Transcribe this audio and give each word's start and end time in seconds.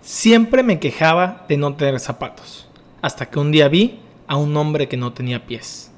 Siempre 0.00 0.62
me 0.62 0.78
quejaba 0.78 1.44
de 1.48 1.56
no 1.56 1.74
tener 1.74 2.00
zapatos, 2.00 2.66
hasta 3.02 3.26
que 3.26 3.38
un 3.38 3.50
día 3.52 3.68
vi 3.68 3.98
a 4.26 4.36
un 4.36 4.56
hombre 4.56 4.88
que 4.88 4.96
no 4.96 5.12
tenía 5.12 5.44
pies. 5.46 5.90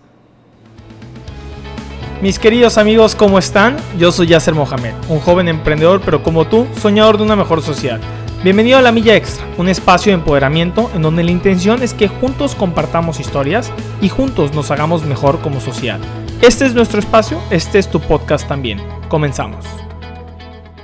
Mis 2.23 2.39
queridos 2.39 2.77
amigos, 2.77 3.15
¿cómo 3.15 3.39
están? 3.39 3.77
Yo 3.99 4.13
soy 4.13 4.27
Yasser 4.27 4.55
Mohamed, 4.55 4.95
un 5.09 5.21
joven 5.21 5.49
emprendedor, 5.49 6.01
pero 6.05 6.23
como 6.23 6.47
tú, 6.47 6.67
soñador 6.81 7.19
de 7.19 7.25
una 7.25 7.37
mejor 7.37 7.63
sociedad. 7.63 8.01
Bienvenido 8.43 8.79
a 8.79 8.83
La 8.83 8.93
Milla 8.93 9.17
Extra, 9.17 9.47
un 9.59 9.69
espacio 9.69 10.13
de 10.13 10.19
empoderamiento 10.19 10.91
en 10.95 11.03
donde 11.03 11.23
la 11.23 11.31
intención 11.31 11.83
es 11.83 11.95
que 11.95 12.09
juntos 12.09 12.55
compartamos 12.55 13.21
historias 13.21 13.71
y 14.01 14.09
juntos 14.09 14.55
nos 14.55 14.71
hagamos 14.71 15.05
mejor 15.05 15.41
como 15.41 15.61
sociedad. 15.61 16.01
Este 16.41 16.65
es 16.65 16.75
nuestro 16.75 17.01
espacio, 17.01 17.39
este 17.51 17.79
es 17.79 17.91
tu 17.91 18.01
podcast 18.01 18.49
también. 18.49 18.81
Comenzamos. 19.09 19.67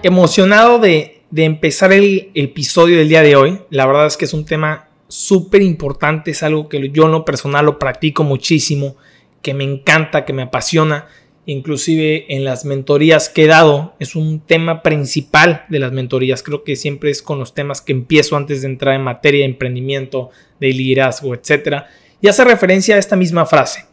Emocionado 0.03 0.79
de 0.79 1.16
de 1.31 1.45
empezar 1.45 1.93
el 1.93 2.31
episodio 2.35 2.99
del 2.99 3.09
día 3.09 3.23
de 3.23 3.37
hoy. 3.37 3.59
La 3.71 3.87
verdad 3.87 4.07
es 4.07 4.17
que 4.17 4.25
es 4.25 4.35
un 4.35 4.45
tema 4.45 4.89
súper 5.09 5.63
importante, 5.63 6.31
es 6.31 6.43
algo 6.43 6.69
que 6.69 6.91
yo 6.91 7.05
en 7.05 7.13
lo 7.13 7.25
personal 7.25 7.67
lo 7.67 7.79
practico 7.79 8.25
muchísimo, 8.25 8.97
que 9.43 9.55
me 9.55 9.65
encanta, 9.65 10.25
que 10.25 10.33
me 10.33 10.43
apasiona. 10.43 11.07
Inclusive 11.49 12.35
en 12.35 12.45
las 12.45 12.65
mentorías 12.65 13.29
que 13.29 13.45
he 13.45 13.47
dado 13.47 13.95
es 14.01 14.17
un 14.17 14.41
tema 14.41 14.83
principal 14.83 15.65
de 15.69 15.79
las 15.79 15.93
mentorías. 15.93 16.43
Creo 16.43 16.65
que 16.65 16.75
siempre 16.75 17.11
es 17.11 17.23
con 17.23 17.39
los 17.39 17.55
temas 17.55 17.81
que 17.81 17.93
empiezo 17.93 18.37
antes 18.37 18.63
de 18.63 18.69
entrar 18.69 18.95
en 18.95 19.03
materia 19.03 19.41
de 19.41 19.53
emprendimiento, 19.53 20.31
de 20.59 20.73
liderazgo, 20.73 21.35
etc. 21.35 21.85
Y 22.21 22.27
hace 22.27 22.45
referencia 22.45 22.97
a 22.97 22.99
esta 22.99 23.15
misma 23.15 23.47
frase. 23.47 23.87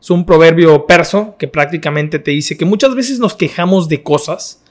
Es 0.00 0.10
un 0.10 0.26
proverbio 0.26 0.86
perso 0.86 1.36
que 1.38 1.46
prácticamente 1.46 2.18
te 2.18 2.32
dice 2.32 2.56
que 2.56 2.64
muchas 2.64 2.94
veces 2.94 3.20
nos 3.20 3.34
quejamos 3.34 3.88
de 3.88 4.02
cosas, 4.02 4.62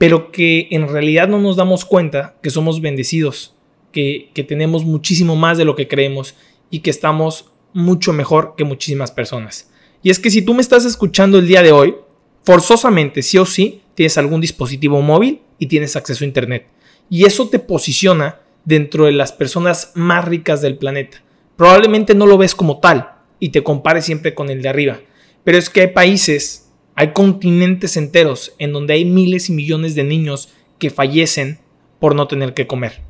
pero 0.00 0.32
que 0.32 0.66
en 0.70 0.88
realidad 0.88 1.28
no 1.28 1.38
nos 1.38 1.56
damos 1.56 1.84
cuenta 1.84 2.34
que 2.42 2.48
somos 2.48 2.80
bendecidos, 2.80 3.54
que, 3.92 4.30
tenemos 4.48 4.82
muchísimo 4.82 5.36
más 5.36 5.58
de 5.58 5.66
lo 5.66 5.76
que 5.76 5.88
creemos 5.88 6.36
y 6.70 6.78
que 6.78 6.88
estamos 6.88 7.50
mucho 7.74 8.14
mejor 8.14 8.54
que 8.56 8.64
muchísimas 8.64 9.10
personas. 9.10 9.70
Y 10.02 10.08
es 10.08 10.18
que 10.18 10.30
si 10.30 10.40
tú 10.40 10.54
me 10.54 10.62
estás 10.62 10.86
escuchando 10.86 11.38
el 11.38 11.46
día 11.46 11.62
de 11.62 11.72
hoy, 11.72 11.96
forzosamente, 12.44 13.20
sí 13.20 13.36
o 13.36 13.44
sí, 13.44 13.82
tienes 13.94 14.16
algún 14.16 14.40
dispositivo 14.40 15.02
móvil 15.02 15.42
y 15.58 15.66
tienes 15.66 15.94
acceso 15.96 16.24
a 16.24 16.28
Internet. 16.28 16.66
Y 17.10 17.26
eso 17.26 17.50
te 17.50 17.58
posiciona 17.58 18.40
dentro 18.64 19.04
de 19.04 19.12
las 19.12 19.32
personas 19.32 19.92
más 19.96 20.24
ricas 20.24 20.62
del 20.62 20.78
planeta. 20.78 21.22
Probablemente 21.56 22.14
no 22.14 22.24
lo 22.24 22.38
ves 22.38 22.54
como 22.54 22.80
tal 22.80 23.16
y 23.38 23.50
te 23.50 23.62
compares 23.62 24.06
siempre 24.06 24.34
con 24.34 24.48
el 24.48 24.62
de 24.62 24.70
arriba. 24.70 24.98
Pero 25.44 25.58
es 25.58 25.68
que 25.68 25.82
hay 25.82 25.88
países 25.88 26.69
hay 27.00 27.14
continentes 27.14 27.96
enteros 27.96 28.52
en 28.58 28.74
donde 28.74 28.92
hay 28.92 29.06
miles 29.06 29.48
y 29.48 29.54
millones 29.54 29.94
de 29.94 30.04
niños 30.04 30.50
que 30.78 30.90
fallecen 30.90 31.58
por 31.98 32.14
no 32.14 32.28
tener 32.28 32.52
que 32.52 32.66
comer. 32.66 33.00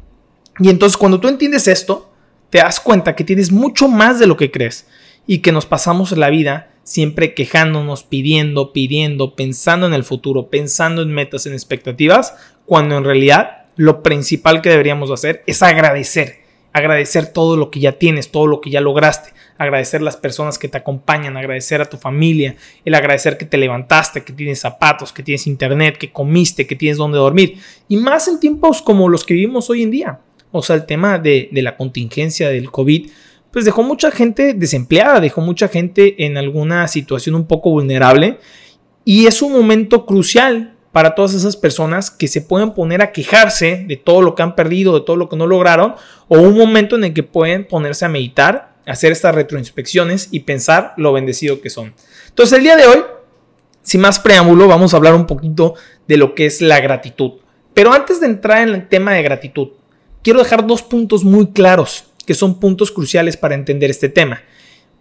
Y 0.61 0.69
entonces 0.69 0.97
cuando 0.97 1.19
tú 1.19 1.27
entiendes 1.27 1.67
esto, 1.67 2.13
te 2.51 2.59
das 2.59 2.79
cuenta 2.79 3.17
que 3.17 3.25
tienes 3.25 3.51
mucho 3.51 3.89
más 3.89 4.21
de 4.21 4.29
lo 4.29 4.37
que 4.37 4.53
crees 4.53 4.87
y 5.27 5.39
que 5.39 5.51
nos 5.51 5.67
pasamos 5.67 6.13
la 6.13 6.31
vida 6.31 6.71
siempre 6.85 7.35
quejándonos, 7.35 8.05
pidiendo, 8.05 8.73
pidiendo, 8.73 9.35
pensando 9.35 9.89
en 9.89 9.95
el 9.95 10.05
futuro, 10.05 10.51
pensando 10.51 11.03
en 11.03 11.13
metas, 11.13 11.47
en 11.47 11.53
expectativas, 11.53 12.35
cuando 12.67 12.97
en 12.97 13.03
realidad 13.03 13.65
lo 13.75 14.05
principal 14.05 14.63
que 14.63 14.71
deberíamos 14.71 15.11
hacer 15.11 15.43
es 15.49 15.65
agradecer, 15.65 16.45
agradecer 16.73 17.33
todo 17.33 17.57
lo 17.57 17.73
que 17.73 17.81
ya 17.81 17.99
tienes, 17.99 18.31
todo 18.31 18.47
lo 18.47 18.61
que 18.61 18.71
ya 18.71 18.81
lograste, 18.81 19.31
agradecer 19.61 20.01
las 20.01 20.17
personas 20.17 20.59
que 20.59 20.69
te 20.69 20.79
acompañan, 20.79 21.37
agradecer 21.37 21.83
a 21.83 21.85
tu 21.85 21.99
familia, 21.99 22.57
el 22.83 22.95
agradecer 22.95 23.37
que 23.37 23.45
te 23.45 23.59
levantaste, 23.59 24.25
que 24.25 24.33
tienes 24.33 24.59
zapatos, 24.59 25.13
que 25.13 25.23
tienes 25.23 25.47
internet, 25.47 25.99
que 25.99 26.11
comiste, 26.11 26.67
que 26.67 26.77
tienes 26.77 26.97
donde 26.97 27.19
dormir. 27.19 27.59
Y 27.87 27.99
más 27.99 28.27
en 28.27 28.41
tiempos 28.41 28.81
como 28.81 29.11
los 29.11 29.23
que 29.23 29.35
vivimos 29.35 29.69
hoy 29.69 29.83
en 29.83 29.91
día. 29.91 30.21
O 30.51 30.63
sea, 30.63 30.77
el 30.77 30.87
tema 30.87 31.19
de, 31.19 31.51
de 31.53 31.61
la 31.61 31.77
contingencia 31.77 32.49
del 32.49 32.71
COVID, 32.71 33.11
pues 33.51 33.67
dejó 33.67 33.83
mucha 33.83 34.11
gente 34.11 34.55
desempleada, 34.55 35.21
dejó 35.21 35.43
mucha 35.43 35.69
gente 35.69 36.25
en 36.25 36.39
alguna 36.39 36.89
situación 36.89 37.35
un 37.35 37.47
poco 37.47 37.69
vulnerable. 37.71 38.39
Y 39.05 39.27
es 39.27 39.43
un 39.43 39.53
momento 39.53 40.07
crucial 40.07 40.75
para 40.91 41.15
todas 41.15 41.35
esas 41.35 41.59
personas 41.59 42.11
que 42.11 42.29
se 42.29 42.41
pueden 42.41 42.73
poner 42.73 43.03
a 43.03 43.13
quejarse 43.13 43.85
de 43.87 43.99
todo 43.99 44.23
lo 44.23 44.35
que 44.35 44.43
han 44.43 44.55
perdido, 44.55 44.95
de 44.95 45.05
todo 45.05 45.17
lo 45.17 45.29
que 45.29 45.37
no 45.37 45.47
lograron, 45.47 45.97
o 46.29 46.39
un 46.39 46.57
momento 46.57 46.97
en 46.97 47.05
el 47.05 47.13
que 47.13 47.25
pueden 47.25 47.67
ponerse 47.67 48.07
a 48.07 48.09
meditar 48.09 48.70
hacer 48.87 49.13
estas 49.13 49.35
retroinspecciones 49.35 50.29
y 50.31 50.41
pensar 50.41 50.95
lo 50.97 51.13
bendecido 51.13 51.61
que 51.61 51.71
son. 51.71 51.95
Entonces 52.29 52.59
el 52.59 52.65
día 52.65 52.77
de 52.77 52.87
hoy, 52.87 53.03
sin 53.83 54.01
más 54.01 54.19
preámbulo, 54.19 54.69
vamos 54.69 54.93
a 54.93 54.97
hablar 54.97 55.15
un 55.15 55.27
poquito 55.27 55.75
de 56.07 56.17
lo 56.17 56.35
que 56.35 56.47
es 56.47 56.61
la 56.61 56.81
gratitud. 56.81 57.33
Pero 57.75 57.93
antes 57.93 58.21
de 58.21 58.27
entrar 58.27 58.67
en 58.67 58.75
el 58.75 58.89
tema 58.89 59.13
de 59.13 59.23
gratitud, 59.23 59.69
quiero 60.23 60.41
dejar 60.41 60.67
dos 60.67 60.83
puntos 60.83 61.25
muy 61.25 61.53
claros, 61.53 62.05
que 62.27 62.35
son 62.35 62.61
puntos 62.61 62.91
cruciales 62.91 63.37
para 63.37 63.55
entender 63.55 63.91
este 63.91 64.09
tema. 64.09 64.43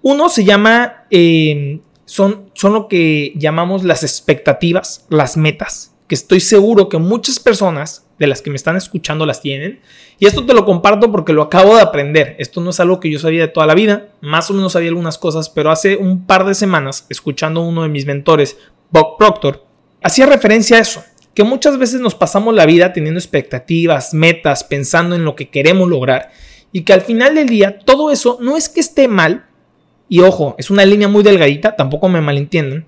Uno 0.01 0.29
se 0.29 0.43
llama, 0.43 1.05
eh, 1.09 1.81
son, 2.05 2.49
son 2.53 2.73
lo 2.73 2.87
que 2.87 3.33
llamamos 3.35 3.83
las 3.83 4.03
expectativas, 4.03 5.05
las 5.09 5.35
metas, 5.35 5.93
que 6.07 6.15
estoy 6.15 6.39
seguro 6.39 6.89
que 6.89 6.97
muchas 6.97 7.39
personas 7.39 8.05
de 8.19 8.27
las 8.27 8.41
que 8.41 8.49
me 8.49 8.57
están 8.57 8.75
escuchando 8.75 9.25
las 9.25 9.41
tienen. 9.41 9.79
Y 10.19 10.27
esto 10.27 10.45
te 10.45 10.53
lo 10.53 10.65
comparto 10.65 11.11
porque 11.11 11.33
lo 11.33 11.41
acabo 11.41 11.75
de 11.75 11.81
aprender. 11.81 12.35
Esto 12.37 12.61
no 12.61 12.69
es 12.69 12.79
algo 12.79 12.99
que 12.99 13.09
yo 13.09 13.17
sabía 13.17 13.41
de 13.41 13.47
toda 13.47 13.65
la 13.65 13.73
vida. 13.73 14.09
Más 14.21 14.51
o 14.51 14.53
menos 14.53 14.73
sabía 14.73 14.89
algunas 14.89 15.17
cosas, 15.17 15.49
pero 15.49 15.71
hace 15.71 15.95
un 15.95 16.25
par 16.27 16.45
de 16.45 16.53
semanas, 16.53 17.05
escuchando 17.09 17.61
a 17.61 17.67
uno 17.67 17.83
de 17.83 17.89
mis 17.89 18.05
mentores, 18.05 18.57
Bob 18.91 19.17
Proctor, 19.17 19.65
hacía 20.03 20.25
referencia 20.25 20.77
a 20.77 20.81
eso. 20.81 21.03
Que 21.33 21.43
muchas 21.43 21.77
veces 21.77 22.01
nos 22.01 22.15
pasamos 22.15 22.53
la 22.53 22.65
vida 22.65 22.91
teniendo 22.91 23.19
expectativas, 23.19 24.13
metas, 24.13 24.65
pensando 24.65 25.15
en 25.15 25.23
lo 25.23 25.35
que 25.35 25.49
queremos 25.49 25.87
lograr. 25.87 26.31
Y 26.73 26.81
que 26.81 26.91
al 26.91 27.01
final 27.01 27.35
del 27.35 27.47
día 27.47 27.79
todo 27.79 28.11
eso 28.11 28.37
no 28.41 28.57
es 28.57 28.67
que 28.67 28.81
esté 28.81 29.07
mal. 29.07 29.45
Y 30.09 30.19
ojo, 30.19 30.55
es 30.57 30.69
una 30.69 30.83
línea 30.85 31.07
muy 31.07 31.23
delgadita, 31.23 31.77
tampoco 31.77 32.09
me 32.09 32.19
malentiendan. 32.19 32.85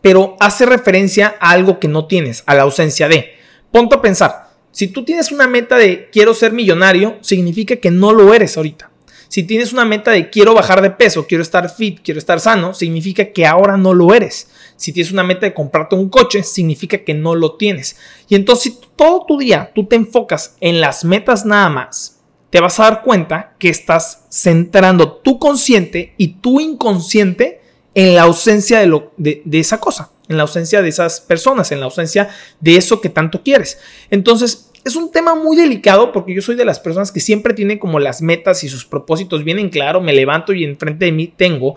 Pero 0.00 0.36
hace 0.40 0.64
referencia 0.64 1.34
a 1.40 1.50
algo 1.50 1.78
que 1.78 1.88
no 1.88 2.06
tienes, 2.06 2.44
a 2.46 2.54
la 2.54 2.62
ausencia 2.62 3.08
de. 3.08 3.34
Ponte 3.72 3.96
a 3.96 4.00
pensar, 4.00 4.45
si 4.76 4.88
tú 4.88 5.06
tienes 5.06 5.32
una 5.32 5.46
meta 5.46 5.78
de 5.78 6.10
quiero 6.12 6.34
ser 6.34 6.52
millonario, 6.52 7.16
significa 7.22 7.76
que 7.76 7.90
no 7.90 8.12
lo 8.12 8.34
eres 8.34 8.58
ahorita. 8.58 8.90
Si 9.26 9.42
tienes 9.42 9.72
una 9.72 9.86
meta 9.86 10.10
de 10.10 10.28
quiero 10.28 10.52
bajar 10.52 10.82
de 10.82 10.90
peso, 10.90 11.26
quiero 11.26 11.40
estar 11.40 11.74
fit, 11.74 12.00
quiero 12.04 12.18
estar 12.18 12.40
sano, 12.40 12.74
significa 12.74 13.32
que 13.32 13.46
ahora 13.46 13.78
no 13.78 13.94
lo 13.94 14.12
eres. 14.12 14.50
Si 14.76 14.92
tienes 14.92 15.10
una 15.10 15.24
meta 15.24 15.46
de 15.46 15.54
comprarte 15.54 15.96
un 15.96 16.10
coche, 16.10 16.42
significa 16.42 16.98
que 16.98 17.14
no 17.14 17.34
lo 17.34 17.54
tienes. 17.54 17.96
Y 18.28 18.34
entonces 18.34 18.74
si 18.74 18.80
todo 18.96 19.24
tu 19.26 19.38
día 19.38 19.72
tú 19.74 19.86
te 19.86 19.96
enfocas 19.96 20.56
en 20.60 20.82
las 20.82 21.06
metas 21.06 21.46
nada 21.46 21.70
más, 21.70 22.20
te 22.50 22.60
vas 22.60 22.78
a 22.78 22.82
dar 22.82 23.00
cuenta 23.00 23.54
que 23.58 23.70
estás 23.70 24.26
centrando 24.28 25.10
tu 25.10 25.38
consciente 25.38 26.12
y 26.18 26.34
tu 26.34 26.60
inconsciente 26.60 27.62
en 27.94 28.14
la 28.14 28.24
ausencia 28.24 28.80
de, 28.80 28.88
lo, 28.88 29.14
de, 29.16 29.40
de 29.46 29.58
esa 29.58 29.80
cosa 29.80 30.10
en 30.28 30.36
la 30.36 30.42
ausencia 30.42 30.82
de 30.82 30.88
esas 30.88 31.20
personas, 31.20 31.72
en 31.72 31.80
la 31.80 31.86
ausencia 31.86 32.28
de 32.60 32.76
eso 32.76 33.00
que 33.00 33.08
tanto 33.08 33.42
quieres. 33.42 33.78
Entonces, 34.10 34.65
es 34.86 34.94
un 34.94 35.10
tema 35.10 35.34
muy 35.34 35.56
delicado 35.56 36.12
porque 36.12 36.32
yo 36.32 36.40
soy 36.40 36.54
de 36.54 36.64
las 36.64 36.78
personas 36.78 37.10
que 37.10 37.18
siempre 37.18 37.54
tienen 37.54 37.76
como 37.76 37.98
las 37.98 38.22
metas 38.22 38.62
y 38.62 38.68
sus 38.68 38.84
propósitos 38.84 39.42
bien 39.42 39.58
en 39.58 39.68
claro, 39.68 40.00
me 40.00 40.12
levanto 40.12 40.52
y 40.52 40.62
enfrente 40.62 41.06
de 41.06 41.12
mí 41.12 41.26
tengo, 41.36 41.74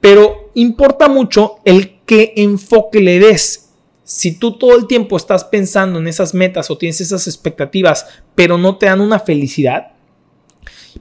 pero 0.00 0.50
importa 0.54 1.08
mucho 1.08 1.58
el 1.64 2.00
qué 2.04 2.32
enfoque 2.36 3.00
le 3.00 3.20
des. 3.20 3.70
Si 4.02 4.32
tú 4.32 4.58
todo 4.58 4.76
el 4.76 4.88
tiempo 4.88 5.16
estás 5.16 5.44
pensando 5.44 6.00
en 6.00 6.08
esas 6.08 6.34
metas 6.34 6.72
o 6.72 6.76
tienes 6.76 7.00
esas 7.00 7.28
expectativas, 7.28 8.06
pero 8.34 8.58
no 8.58 8.78
te 8.78 8.86
dan 8.86 9.00
una 9.00 9.20
felicidad, 9.20 9.92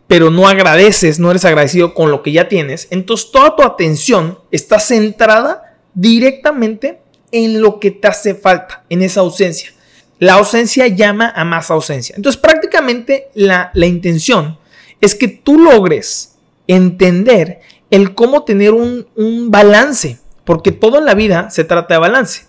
pero 0.05 0.29
no 0.29 0.47
agradeces, 0.47 1.17
no 1.17 1.31
eres 1.31 1.45
agradecido 1.45 1.95
con 1.95 2.11
lo 2.11 2.21
que 2.21 2.31
ya 2.31 2.47
tienes, 2.47 2.87
entonces 2.91 3.31
toda 3.31 3.55
tu 3.55 3.63
atención 3.63 4.37
está 4.51 4.79
centrada 4.79 5.79
directamente 5.95 6.99
en 7.31 7.59
lo 7.59 7.79
que 7.79 7.89
te 7.89 8.07
hace 8.07 8.35
falta, 8.35 8.85
en 8.87 9.01
esa 9.01 9.21
ausencia. 9.21 9.71
La 10.19 10.33
ausencia 10.33 10.87
llama 10.87 11.31
a 11.33 11.45
más 11.45 11.71
ausencia. 11.71 12.15
Entonces 12.15 12.39
prácticamente 12.39 13.29
la, 13.33 13.71
intención 13.73 14.57
es 14.99 15.15
que 15.15 15.29
tú 15.29 15.57
logres 15.57 16.35
entender 16.67 17.61
el 17.89 18.13
cómo 18.13 18.43
tener 18.43 18.73
un, 18.73 19.07
balance, 19.49 20.19
porque 20.43 20.71
todo 20.71 20.99
en 20.99 21.05
la 21.05 21.15
vida 21.15 21.49
se 21.49 21.63
trata 21.63 21.93
de 21.93 22.01
balance. 22.01 22.43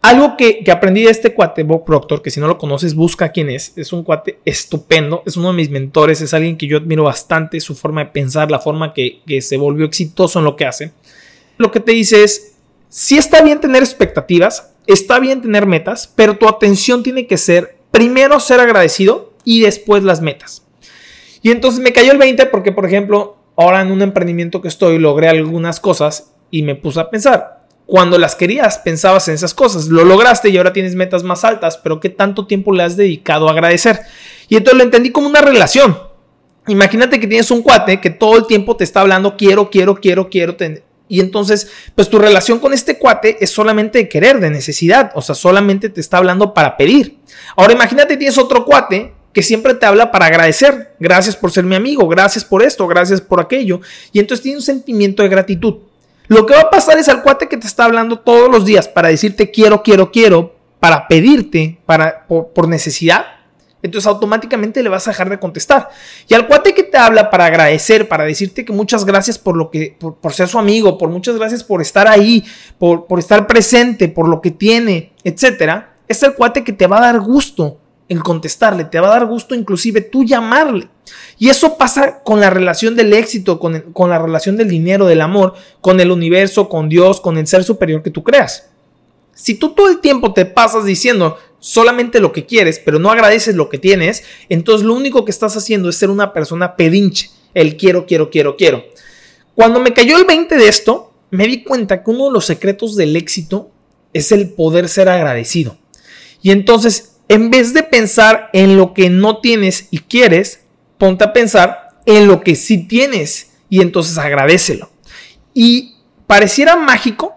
Algo 0.00 0.36
que, 0.36 0.64
aprendí 0.70 1.02
de 1.04 1.10
este 1.10 1.34
cuate, 1.34 1.64
Bob 1.64 1.84
Proctor, 1.84 2.22
que 2.22 2.30
si 2.30 2.40
no 2.40 2.48
lo 2.48 2.58
conoces, 2.58 2.94
busca 2.94 3.30
quién 3.30 3.50
es. 3.50 3.72
Es 3.76 3.92
un 3.92 4.02
cuate 4.02 4.38
estupendo, 4.44 5.22
es 5.26 5.36
uno 5.36 5.48
de 5.48 5.54
mis 5.54 5.70
mentores, 5.70 6.20
es 6.20 6.34
alguien 6.34 6.56
que 6.56 6.66
yo 6.66 6.78
admiro 6.78 7.04
bastante, 7.04 7.60
su 7.60 7.74
forma 7.74 8.04
de 8.04 8.10
pensar, 8.10 8.50
la 8.50 8.58
forma 8.58 8.94
que, 8.94 9.20
que 9.26 9.40
se 9.42 9.56
volvió 9.56 9.86
exitoso 9.86 10.38
en 10.38 10.44
lo 10.44 10.56
que 10.56 10.66
hace. 10.66 10.92
Lo 11.58 11.70
que 11.70 11.80
te 11.80 11.92
dice 11.92 12.24
es, 12.24 12.54
sí 12.88 13.16
está 13.16 13.42
bien 13.42 13.60
tener 13.60 13.82
expectativas, 13.82 14.71
está 14.86 15.18
bien 15.18 15.42
tener 15.42 15.66
metas, 15.66 16.12
pero 16.14 16.36
tu 16.36 16.48
atención 16.48 17.02
tiene 17.02 17.26
que 17.26 17.36
ser 17.36 17.78
primero 17.90 18.40
ser 18.40 18.60
agradecido 18.60 19.32
y 19.44 19.60
después 19.60 20.02
las 20.02 20.20
metas. 20.20 20.62
Y 21.42 21.50
entonces 21.50 21.80
me 21.80 21.92
cayó 21.92 22.12
el 22.12 22.18
20 22.18 22.46
porque, 22.46 22.72
por 22.72 22.86
ejemplo, 22.86 23.36
ahora 23.56 23.80
en 23.80 23.90
un 23.90 24.02
emprendimiento 24.02 24.60
que 24.60 24.68
estoy 24.68 24.98
logré 24.98 25.28
algunas 25.28 25.80
cosas 25.80 26.32
y 26.50 26.62
me 26.62 26.74
puse 26.74 27.00
a 27.00 27.10
pensar. 27.10 27.62
Cuando 27.84 28.16
las 28.16 28.36
querías, 28.36 28.78
pensabas 28.78 29.28
en 29.28 29.34
esas 29.34 29.54
cosas, 29.54 29.88
lo 29.88 30.04
lograste 30.04 30.48
y 30.48 30.56
ahora 30.56 30.72
tienes 30.72 30.94
metas 30.94 31.24
más 31.24 31.44
altas, 31.44 31.76
pero 31.76 32.00
¿qué 32.00 32.08
tanto 32.08 32.46
tiempo 32.46 32.72
le 32.72 32.84
has 32.84 32.96
dedicado 32.96 33.48
a 33.48 33.52
agradecer? 33.52 34.00
Y 34.48 34.56
entonces 34.56 34.78
lo 34.78 34.84
entendí 34.84 35.10
como 35.10 35.28
una 35.28 35.40
relación. 35.40 35.98
Imagínate 36.68 37.18
que 37.18 37.26
tienes 37.26 37.50
un 37.50 37.60
cuate 37.60 38.00
que 38.00 38.10
todo 38.10 38.38
el 38.38 38.46
tiempo 38.46 38.76
te 38.76 38.84
está 38.84 39.00
hablando, 39.00 39.36
quiero, 39.36 39.68
quiero, 39.68 39.96
quiero, 39.96 40.30
quiero. 40.30 40.56
Y 41.12 41.20
entonces, 41.20 41.68
pues 41.94 42.08
tu 42.08 42.18
relación 42.18 42.58
con 42.58 42.72
este 42.72 42.98
cuate 42.98 43.36
es 43.44 43.50
solamente 43.50 43.98
de 43.98 44.08
querer, 44.08 44.40
de 44.40 44.48
necesidad. 44.48 45.12
O 45.14 45.20
sea, 45.20 45.34
solamente 45.34 45.90
te 45.90 46.00
está 46.00 46.16
hablando 46.16 46.54
para 46.54 46.78
pedir. 46.78 47.18
Ahora 47.54 47.74
imagínate 47.74 48.16
tienes 48.16 48.38
otro 48.38 48.64
cuate 48.64 49.12
que 49.34 49.42
siempre 49.42 49.74
te 49.74 49.84
habla 49.84 50.10
para 50.10 50.24
agradecer. 50.24 50.94
Gracias 50.98 51.36
por 51.36 51.52
ser 51.52 51.64
mi 51.64 51.74
amigo, 51.74 52.08
gracias 52.08 52.46
por 52.46 52.62
esto, 52.62 52.86
gracias 52.86 53.20
por 53.20 53.40
aquello. 53.40 53.82
Y 54.10 54.20
entonces 54.20 54.42
tiene 54.42 54.56
un 54.56 54.62
sentimiento 54.62 55.22
de 55.22 55.28
gratitud. 55.28 55.80
Lo 56.28 56.46
que 56.46 56.54
va 56.54 56.62
a 56.62 56.70
pasar 56.70 56.96
es 56.96 57.10
al 57.10 57.22
cuate 57.22 57.46
que 57.46 57.58
te 57.58 57.66
está 57.66 57.84
hablando 57.84 58.20
todos 58.20 58.50
los 58.50 58.64
días 58.64 58.88
para 58.88 59.08
decirte 59.08 59.50
quiero, 59.50 59.82
quiero, 59.82 60.10
quiero, 60.10 60.56
para 60.80 61.08
pedirte, 61.08 61.78
para, 61.84 62.26
por, 62.26 62.68
necesidad. 62.68 63.26
Entonces 63.82 64.06
automáticamente 64.06 64.82
le 64.82 64.88
vas 64.88 65.06
a 65.06 65.10
dejar 65.10 65.28
de 65.28 65.38
contestar. 65.38 65.90
Y 66.28 66.34
al 66.34 66.46
cuate 66.46 66.72
que 66.72 66.84
te 66.84 66.96
habla 66.96 67.30
para 67.30 67.46
agradecer, 67.46 68.08
para 68.08 68.24
decirte 68.24 68.64
que 68.64 68.72
muchas 68.72 69.04
gracias 69.04 69.38
por 69.38 69.56
lo 69.56 69.70
que, 69.70 69.96
por, 69.98 70.32
ser 70.32 70.48
su 70.48 70.58
amigo, 70.58 70.96
por 70.96 71.10
muchas 71.10 71.36
gracias 71.36 71.64
por 71.64 71.82
estar 71.82 72.06
ahí, 72.06 72.44
por, 72.78 73.06
estar 73.18 73.46
presente, 73.46 74.08
por 74.08 74.28
lo 74.28 74.40
que 74.40 74.52
tiene, 74.52 75.12
etcétera, 75.24 75.96
es 76.06 76.22
el 76.22 76.34
cuate 76.34 76.62
que 76.62 76.72
te 76.72 76.86
va 76.86 76.98
a 76.98 77.12
dar 77.12 77.20
gusto 77.20 77.78
el 78.08 78.22
contestarle, 78.22 78.84
te 78.84 79.00
va 79.00 79.08
a 79.08 79.18
dar 79.18 79.26
gusto 79.26 79.54
inclusive 79.54 80.00
tú 80.00 80.22
llamarle. 80.22 80.88
Y 81.38 81.48
eso 81.48 81.76
pasa 81.76 82.22
con 82.22 82.40
la 82.40 82.50
relación 82.50 82.94
del 82.94 83.12
éxito, 83.12 83.58
con, 83.58 83.80
con, 83.92 84.10
la 84.10 84.18
relación 84.18 84.56
del 84.56 84.68
dinero, 84.68 85.06
del 85.06 85.22
amor, 85.22 85.54
con 85.80 85.98
el 85.98 86.10
universo, 86.10 86.68
con 86.68 86.88
Dios, 86.88 87.20
con 87.20 87.38
el 87.38 87.46
ser 87.46 87.64
superior 87.64 88.02
que 88.02 88.10
tú 88.10 88.22
creas. 88.22 88.68
Si 89.34 89.54
tú 89.54 89.70
todo 89.70 89.88
el 89.88 90.00
tiempo 90.00 90.34
te 90.34 90.44
pasas 90.44 90.84
diciendo 90.84 91.36
solamente 91.62 92.18
lo 92.18 92.32
que 92.32 92.44
quieres, 92.44 92.80
pero 92.84 92.98
no 92.98 93.10
agradeces 93.10 93.54
lo 93.54 93.68
que 93.68 93.78
tienes, 93.78 94.24
entonces 94.48 94.84
lo 94.84 94.94
único 94.94 95.24
que 95.24 95.30
estás 95.30 95.56
haciendo 95.56 95.88
es 95.88 95.96
ser 95.96 96.10
una 96.10 96.32
persona 96.32 96.74
pedinche, 96.74 97.30
el 97.54 97.76
quiero, 97.76 98.04
quiero, 98.04 98.30
quiero, 98.30 98.56
quiero. 98.56 98.84
Cuando 99.54 99.78
me 99.78 99.92
cayó 99.92 100.18
el 100.18 100.24
20 100.24 100.56
de 100.56 100.68
esto, 100.68 101.12
me 101.30 101.46
di 101.46 101.62
cuenta 101.62 102.02
que 102.02 102.10
uno 102.10 102.26
de 102.26 102.32
los 102.32 102.46
secretos 102.46 102.96
del 102.96 103.14
éxito 103.14 103.70
es 104.12 104.32
el 104.32 104.50
poder 104.50 104.88
ser 104.88 105.08
agradecido. 105.08 105.78
Y 106.42 106.50
entonces 106.50 107.12
en 107.28 107.50
vez 107.50 107.72
de 107.72 107.82
pensar 107.82 108.50
en 108.52 108.76
lo 108.76 108.92
que 108.92 109.08
no 109.08 109.38
tienes 109.38 109.88
y 109.90 110.00
quieres, 110.00 110.64
ponte 110.98 111.24
a 111.24 111.32
pensar 111.32 111.88
en 112.04 112.26
lo 112.26 112.42
que 112.42 112.56
sí 112.56 112.86
tienes 112.86 113.52
y 113.70 113.80
entonces 113.80 114.18
agradecelo. 114.18 114.90
Y 115.54 115.94
pareciera 116.26 116.76
mágico, 116.76 117.34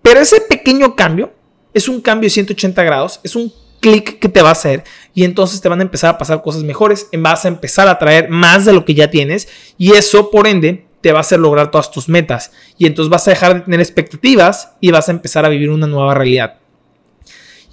pero 0.00 0.20
ese 0.20 0.40
pequeño 0.40 0.96
cambio 0.96 1.34
es 1.76 1.90
un 1.90 2.00
cambio 2.00 2.26
de 2.26 2.30
180 2.30 2.82
grados, 2.84 3.20
es 3.22 3.36
un 3.36 3.52
clic 3.80 4.18
que 4.18 4.30
te 4.30 4.40
va 4.40 4.48
a 4.48 4.52
hacer 4.52 4.82
y 5.12 5.24
entonces 5.24 5.60
te 5.60 5.68
van 5.68 5.80
a 5.80 5.82
empezar 5.82 6.08
a 6.08 6.16
pasar 6.16 6.40
cosas 6.40 6.62
mejores, 6.62 7.06
vas 7.12 7.44
a 7.44 7.48
empezar 7.48 7.86
a 7.86 7.98
traer 7.98 8.30
más 8.30 8.64
de 8.64 8.72
lo 8.72 8.86
que 8.86 8.94
ya 8.94 9.10
tienes 9.10 9.46
y 9.76 9.92
eso 9.92 10.30
por 10.30 10.46
ende 10.46 10.86
te 11.02 11.12
va 11.12 11.18
a 11.18 11.20
hacer 11.20 11.38
lograr 11.38 11.70
todas 11.70 11.90
tus 11.90 12.08
metas 12.08 12.50
y 12.78 12.86
entonces 12.86 13.10
vas 13.10 13.28
a 13.28 13.32
dejar 13.32 13.54
de 13.54 13.60
tener 13.60 13.80
expectativas 13.80 14.70
y 14.80 14.90
vas 14.90 15.10
a 15.10 15.12
empezar 15.12 15.44
a 15.44 15.50
vivir 15.50 15.68
una 15.68 15.86
nueva 15.86 16.14
realidad. 16.14 16.54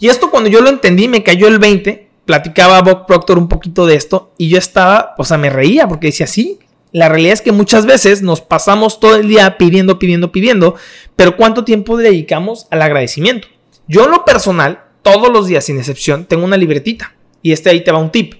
Y 0.01 0.09
esto 0.09 0.29
cuando 0.29 0.50
yo 0.50 0.59
lo 0.59 0.67
entendí, 0.67 1.07
me 1.07 1.23
cayó 1.23 1.47
el 1.47 1.59
20, 1.59 2.09
platicaba 2.25 2.79
a 2.79 2.81
Bob 2.81 3.05
Proctor 3.05 3.38
un 3.38 3.47
poquito 3.47 3.85
de 3.85 3.95
esto 3.95 4.33
y 4.38 4.50
yo 4.50 4.57
estaba, 4.57 5.15
o 5.17 5.23
sea, 5.23 5.38
me 5.38 5.50
reía 5.50 5.88
porque 5.88 6.07
decía, 6.07 6.27
sí, 6.27 6.59
la 6.91 7.07
realidad 7.07 7.35
es 7.35 7.41
que 7.41 7.53
muchas 7.53 7.85
veces 7.85 8.21
nos 8.21 8.41
pasamos 8.41 9.00
todo 9.00 9.15
el 9.15 9.29
día 9.29 9.57
pidiendo, 9.57 9.97
pidiendo, 9.97 10.33
pidiendo, 10.33 10.75
pero 11.15 11.38
¿cuánto 11.38 11.63
tiempo 11.63 11.95
dedicamos 11.95 12.67
al 12.69 12.81
agradecimiento? 12.81 13.47
Yo 13.88 14.06
en 14.06 14.12
lo 14.12 14.24
personal, 14.24 14.83
todos 15.01 15.31
los 15.31 15.47
días 15.47 15.65
sin 15.65 15.77
excepción, 15.77 16.25
tengo 16.25 16.45
una 16.45 16.57
libretita 16.57 17.13
y 17.41 17.51
este 17.51 17.69
ahí 17.69 17.83
te 17.83 17.91
va 17.91 18.00
un 18.00 18.12
tip. 18.12 18.35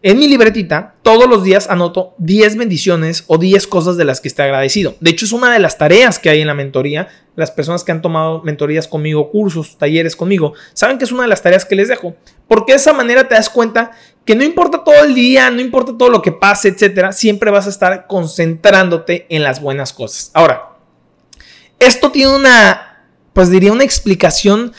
En 0.00 0.16
mi 0.16 0.28
libretita, 0.28 0.94
todos 1.02 1.28
los 1.28 1.42
días 1.42 1.68
anoto 1.68 2.14
10 2.18 2.56
bendiciones 2.56 3.24
o 3.26 3.36
10 3.36 3.66
cosas 3.66 3.96
de 3.96 4.04
las 4.04 4.20
que 4.20 4.28
esté 4.28 4.42
agradecido. 4.42 4.94
De 5.00 5.10
hecho, 5.10 5.24
es 5.24 5.32
una 5.32 5.52
de 5.52 5.58
las 5.58 5.76
tareas 5.76 6.20
que 6.20 6.30
hay 6.30 6.40
en 6.40 6.46
la 6.46 6.54
mentoría. 6.54 7.08
Las 7.34 7.50
personas 7.50 7.82
que 7.82 7.90
han 7.90 8.00
tomado 8.00 8.42
mentorías 8.44 8.86
conmigo, 8.86 9.30
cursos, 9.30 9.76
talleres 9.76 10.14
conmigo, 10.14 10.54
saben 10.72 10.98
que 10.98 11.04
es 11.04 11.10
una 11.10 11.22
de 11.22 11.28
las 11.28 11.42
tareas 11.42 11.64
que 11.64 11.74
les 11.74 11.88
dejo. 11.88 12.14
Porque 12.46 12.72
de 12.72 12.78
esa 12.78 12.92
manera 12.92 13.26
te 13.26 13.34
das 13.34 13.50
cuenta 13.50 13.90
que 14.24 14.36
no 14.36 14.44
importa 14.44 14.84
todo 14.84 15.02
el 15.02 15.16
día, 15.16 15.50
no 15.50 15.60
importa 15.60 15.92
todo 15.98 16.10
lo 16.10 16.22
que 16.22 16.30
pase, 16.30 16.68
etcétera, 16.68 17.10
siempre 17.10 17.50
vas 17.50 17.66
a 17.66 17.70
estar 17.70 18.06
concentrándote 18.06 19.26
en 19.30 19.42
las 19.42 19.60
buenas 19.60 19.92
cosas. 19.92 20.30
Ahora, 20.32 20.76
esto 21.80 22.12
tiene 22.12 22.36
una, 22.36 23.04
pues 23.32 23.50
diría, 23.50 23.72
una 23.72 23.84
explicación 23.84 24.72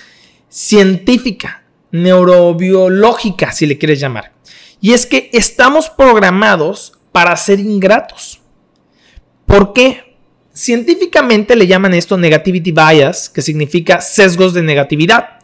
científica, 0.60 1.64
neurobiológica, 1.92 3.54
si 3.54 3.66
le 3.66 3.78
quieres 3.78 4.02
llamar. 4.02 4.34
Y 4.82 4.92
es 4.92 5.06
que 5.06 5.30
estamos 5.32 5.90
programados 5.90 7.00
para 7.14 7.34
ser 7.38 7.62
ingratos. 7.62 8.42
¿Por 9.46 9.72
qué? 9.72 10.18
Científicamente 10.54 11.56
le 11.56 11.66
llaman 11.66 11.94
esto 11.94 12.18
negativity 12.18 12.74
bias, 12.74 13.30
que 13.30 13.42
significa 13.42 14.02
sesgos 14.02 14.54
de 14.54 14.62
negatividad. 14.62 15.40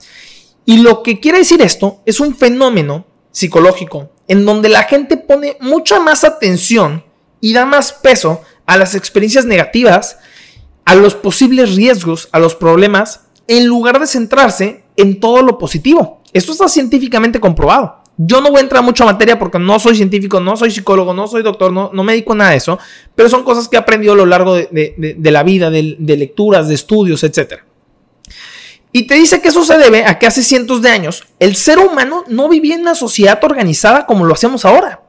Y 0.66 0.80
lo 0.80 1.02
que 1.02 1.22
quiere 1.22 1.38
decir 1.38 1.62
esto 1.62 2.02
es 2.06 2.20
un 2.20 2.36
fenómeno 2.36 3.08
psicológico 3.32 4.12
en 4.28 4.46
donde 4.46 4.68
la 4.68 4.84
gente 4.84 5.16
pone 5.16 5.56
mucha 5.62 6.02
más 6.02 6.26
atención 6.26 7.06
y 7.40 7.54
da 7.54 7.66
más 7.66 7.94
peso 7.94 8.42
a 8.66 8.76
las 8.76 8.96
experiencias 8.96 9.46
negativas, 9.46 10.18
a 10.84 10.94
los 10.94 11.16
posibles 11.16 11.78
riesgos, 11.78 12.28
a 12.34 12.40
los 12.40 12.54
problemas, 12.54 13.22
en 13.48 13.66
lugar 13.66 14.00
de 14.02 14.08
centrarse 14.08 14.85
en 14.98 15.20
todo 15.20 15.42
lo 15.42 15.58
positivo. 15.58 16.22
Esto 16.34 16.52
está 16.52 16.68
científicamente 16.68 17.40
comprobado. 17.40 18.04
Yo 18.18 18.40
no 18.40 18.50
voy 18.50 18.60
a 18.60 18.62
entrar 18.62 18.82
mucho 18.82 19.04
a 19.04 19.08
materia 19.08 19.38
porque 19.38 19.60
no 19.60 19.78
soy 19.78 19.96
científico, 19.96 20.40
no 20.40 20.56
soy 20.56 20.72
psicólogo, 20.72 21.14
no 21.14 21.28
soy 21.28 21.44
doctor, 21.44 21.74
no, 21.74 21.92
me 21.92 22.14
dedico 22.14 22.32
a 22.32 22.36
nada 22.36 22.52
de 22.52 22.58
eso, 22.58 22.80
pero 23.14 23.28
son 23.28 23.44
cosas 23.44 23.68
que 23.68 23.76
he 23.76 23.80
aprendido 23.80 24.14
a 24.14 24.16
lo 24.16 24.26
largo 24.26 24.56
de, 24.56 25.18
la 25.22 25.44
vida, 25.44 25.70
de, 25.70 26.18
lecturas, 26.18 26.70
de 26.70 26.76
estudios, 26.76 27.24
etc. 27.24 27.62
Y 28.94 29.04
te 29.04 29.16
dice 29.16 29.42
que 29.42 29.50
eso 29.50 29.66
se 29.66 29.78
debe 29.78 30.06
a 30.06 30.18
que 30.18 30.28
hace 30.28 30.44
cientos 30.44 30.82
de 30.82 30.90
años 30.90 31.26
el 31.40 31.58
ser 31.58 31.80
humano 31.80 32.24
no 32.30 32.48
vivía 32.48 32.76
en 32.76 32.82
una 32.82 32.96
sociedad 32.96 33.38
organizada 33.44 34.06
como 34.06 34.24
lo 34.24 34.34
hacemos 34.34 34.64
ahora. 34.64 35.02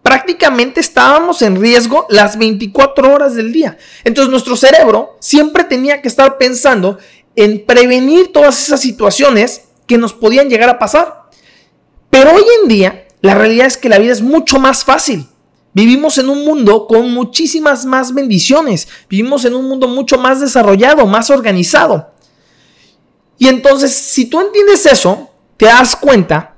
Prácticamente 0.00 0.80
estábamos 0.80 1.42
en 1.42 1.60
riesgo 1.60 2.06
las 2.08 2.38
24 2.38 3.12
horas 3.12 3.34
del 3.34 3.52
día. 3.52 3.76
Entonces 4.04 4.30
nuestro 4.30 4.56
cerebro 4.56 5.18
siempre 5.20 5.64
tenía 5.64 6.00
que 6.00 6.08
estar 6.08 6.38
pensando 6.38 6.98
en 7.36 7.64
prevenir 7.64 8.32
todas 8.32 8.60
esas 8.60 8.80
situaciones 8.80 9.62
que 9.86 9.98
nos 9.98 10.12
podían 10.12 10.48
llegar 10.48 10.68
a 10.68 10.78
pasar. 10.78 11.24
Pero 12.10 12.32
hoy 12.32 12.44
en 12.62 12.68
día, 12.68 13.06
la 13.20 13.34
realidad 13.34 13.66
es 13.66 13.76
que 13.76 13.88
la 13.88 13.98
vida 13.98 14.12
es 14.12 14.22
mucho 14.22 14.58
más 14.58 14.84
fácil. 14.84 15.28
Vivimos 15.74 16.16
en 16.16 16.30
un 16.30 16.44
mundo 16.44 16.86
con 16.86 17.12
muchísimas 17.12 17.84
más 17.84 18.14
bendiciones. 18.14 18.88
Vivimos 19.10 19.44
en 19.44 19.54
un 19.54 19.68
mundo 19.68 19.86
mucho 19.86 20.16
más 20.16 20.40
desarrollado, 20.40 21.06
más 21.06 21.28
organizado. 21.28 22.12
Y 23.38 23.48
entonces, 23.48 23.94
si 23.94 24.24
tú 24.24 24.40
entiendes 24.40 24.86
eso, 24.86 25.30
te 25.58 25.66
das 25.66 25.94
cuenta 25.94 26.56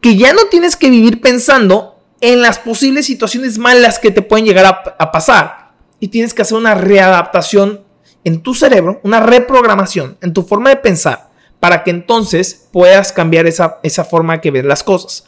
que 0.00 0.16
ya 0.16 0.32
no 0.32 0.46
tienes 0.46 0.74
que 0.74 0.90
vivir 0.90 1.20
pensando 1.20 2.00
en 2.20 2.42
las 2.42 2.58
posibles 2.58 3.06
situaciones 3.06 3.58
malas 3.58 4.00
que 4.00 4.10
te 4.10 4.22
pueden 4.22 4.46
llegar 4.46 4.66
a, 4.98 5.12
pasar. 5.12 5.74
Y 6.00 6.08
tienes 6.08 6.34
que 6.34 6.42
hacer 6.42 6.58
una 6.58 6.74
readaptación 6.74 7.85
en 8.26 8.40
tu 8.40 8.54
cerebro, 8.54 9.00
una 9.04 9.20
reprogramación 9.20 10.18
en 10.20 10.32
tu 10.32 10.42
forma 10.42 10.70
de 10.70 10.76
pensar 10.76 11.28
para 11.60 11.84
que 11.84 11.92
entonces 11.92 12.66
puedas 12.72 13.12
cambiar 13.12 13.46
esa, 13.46 13.78
esa 13.84 14.04
forma 14.04 14.40
que 14.40 14.50
ves 14.50 14.64
las 14.64 14.82
cosas. 14.82 15.26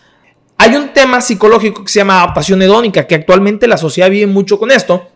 Hay 0.57 0.75
un 0.75 0.93
tema 0.93 1.21
psicológico 1.21 1.85
que 1.85 1.93
se 1.93 2.01
llama 2.01 2.21
adaptación 2.21 2.61
hedónica, 2.61 3.07
que 3.07 3.15
actualmente 3.15 3.69
la 3.69 3.77
sociedad 3.77 4.11
vive 4.11 4.27
mucho 4.27 4.59
con 4.59 4.73
esto, 4.73 5.07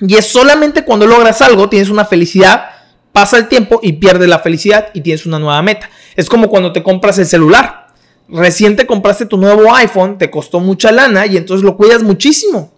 y 0.00 0.14
es 0.14 0.26
solamente 0.26 0.86
cuando 0.86 1.06
logras 1.06 1.42
algo, 1.42 1.68
tienes 1.68 1.90
una 1.90 2.06
felicidad, 2.06 2.70
pasa 3.12 3.36
el 3.36 3.48
tiempo 3.48 3.78
y 3.82 3.92
pierdes 3.92 4.28
la 4.28 4.38
felicidad 4.38 4.88
y 4.94 5.02
tienes 5.02 5.26
una 5.26 5.38
nueva 5.38 5.60
meta. 5.60 5.90
Es 6.16 6.30
como 6.30 6.48
cuando 6.48 6.72
te 6.72 6.82
compras 6.82 7.18
el 7.18 7.26
celular. 7.26 7.88
Recién 8.28 8.74
te 8.74 8.86
compraste 8.86 9.26
tu 9.26 9.36
nuevo 9.36 9.74
iPhone, 9.74 10.16
te 10.16 10.30
costó 10.30 10.60
mucha 10.60 10.92
lana 10.92 11.26
y 11.26 11.36
entonces 11.36 11.62
lo 11.62 11.76
cuidas 11.76 12.02
muchísimo 12.02 12.72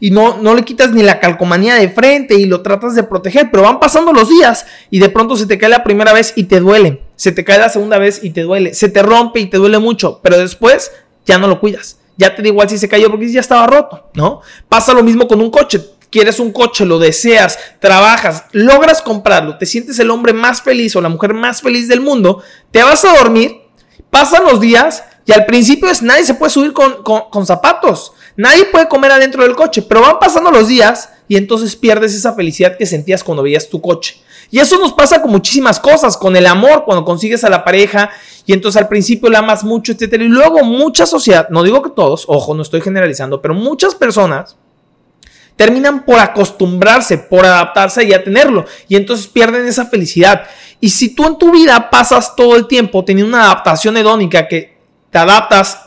y 0.00 0.10
no, 0.10 0.38
no 0.38 0.54
le 0.54 0.62
quitas 0.62 0.92
ni 0.92 1.02
la 1.02 1.20
calcomanía 1.20 1.74
de 1.74 1.88
frente 1.88 2.34
y 2.34 2.46
lo 2.46 2.62
tratas 2.62 2.94
de 2.94 3.02
proteger, 3.02 3.50
pero 3.50 3.62
van 3.62 3.80
pasando 3.80 4.12
los 4.12 4.28
días 4.28 4.66
y 4.90 4.98
de 4.98 5.08
pronto 5.08 5.36
se 5.36 5.46
te 5.46 5.58
cae 5.58 5.68
la 5.68 5.84
primera 5.84 6.12
vez 6.12 6.32
y 6.36 6.44
te 6.44 6.60
duele, 6.60 7.02
se 7.16 7.32
te 7.32 7.44
cae 7.44 7.58
la 7.58 7.68
segunda 7.68 7.98
vez 7.98 8.20
y 8.22 8.30
te 8.30 8.42
duele, 8.42 8.74
se 8.74 8.88
te 8.88 9.02
rompe 9.02 9.40
y 9.40 9.46
te 9.46 9.56
duele 9.56 9.78
mucho, 9.78 10.20
pero 10.22 10.38
después 10.38 10.90
ya 11.26 11.38
no 11.38 11.48
lo 11.48 11.60
cuidas. 11.60 11.98
Ya 12.16 12.34
te 12.34 12.42
da 12.42 12.48
igual 12.48 12.68
si 12.68 12.78
se 12.78 12.88
cayó 12.88 13.10
porque 13.10 13.30
ya 13.30 13.40
estaba 13.40 13.66
roto, 13.66 14.10
¿no? 14.14 14.40
Pasa 14.68 14.92
lo 14.92 15.02
mismo 15.02 15.26
con 15.26 15.40
un 15.40 15.50
coche. 15.50 15.80
Quieres 16.10 16.38
un 16.38 16.52
coche, 16.52 16.84
lo 16.84 17.00
deseas, 17.00 17.58
trabajas, 17.80 18.44
logras 18.52 19.02
comprarlo, 19.02 19.58
te 19.58 19.66
sientes 19.66 19.98
el 19.98 20.10
hombre 20.10 20.32
más 20.32 20.62
feliz 20.62 20.94
o 20.94 21.00
la 21.00 21.08
mujer 21.08 21.34
más 21.34 21.60
feliz 21.60 21.88
del 21.88 22.00
mundo, 22.00 22.40
te 22.70 22.84
vas 22.84 23.04
a 23.04 23.16
dormir, 23.16 23.62
pasan 24.10 24.44
los 24.44 24.60
días 24.60 25.02
y 25.26 25.32
al 25.32 25.44
principio 25.44 25.90
es 25.90 26.02
nadie 26.02 26.24
se 26.24 26.34
puede 26.34 26.50
subir 26.50 26.72
con, 26.72 27.02
con 27.02 27.46
zapatos. 27.46 28.12
Nadie 28.36 28.64
puede 28.66 28.88
comer 28.88 29.12
adentro 29.12 29.44
del 29.44 29.54
coche, 29.54 29.82
pero 29.82 30.00
van 30.00 30.18
pasando 30.18 30.50
los 30.50 30.68
días 30.68 31.10
y 31.28 31.36
entonces 31.36 31.76
pierdes 31.76 32.14
esa 32.14 32.34
felicidad 32.34 32.76
que 32.76 32.86
sentías 32.86 33.22
cuando 33.22 33.42
veías 33.42 33.68
tu 33.68 33.80
coche. 33.80 34.16
Y 34.50 34.58
eso 34.58 34.78
nos 34.78 34.92
pasa 34.92 35.22
con 35.22 35.30
muchísimas 35.30 35.80
cosas, 35.80 36.16
con 36.16 36.36
el 36.36 36.46
amor, 36.46 36.84
cuando 36.84 37.04
consigues 37.04 37.44
a 37.44 37.50
la 37.50 37.64
pareja 37.64 38.10
y 38.46 38.52
entonces 38.52 38.80
al 38.80 38.88
principio 38.88 39.28
la 39.30 39.38
amas 39.38 39.64
mucho, 39.64 39.92
etcétera, 39.92 40.24
y 40.24 40.28
luego 40.28 40.62
mucha 40.64 41.06
sociedad, 41.06 41.48
no 41.48 41.62
digo 41.62 41.82
que 41.82 41.90
todos, 41.90 42.24
ojo, 42.28 42.54
no 42.54 42.62
estoy 42.62 42.80
generalizando, 42.80 43.40
pero 43.40 43.54
muchas 43.54 43.94
personas 43.94 44.56
terminan 45.56 46.04
por 46.04 46.18
acostumbrarse, 46.18 47.18
por 47.18 47.46
adaptarse 47.46 48.04
y 48.04 48.12
a 48.12 48.22
tenerlo, 48.22 48.66
y 48.88 48.96
entonces 48.96 49.26
pierden 49.28 49.66
esa 49.66 49.86
felicidad. 49.86 50.46
Y 50.80 50.90
si 50.90 51.14
tú 51.14 51.26
en 51.26 51.38
tu 51.38 51.52
vida 51.52 51.88
pasas 51.90 52.36
todo 52.36 52.56
el 52.56 52.66
tiempo 52.66 53.04
teniendo 53.04 53.34
una 53.34 53.46
adaptación 53.46 53.96
hedónica 53.96 54.46
que 54.46 54.76
te 55.10 55.18
adaptas 55.18 55.83